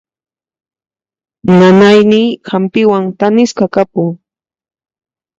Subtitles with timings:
[1.59, 4.09] Nanayniy hampiwan thanisqa kapun.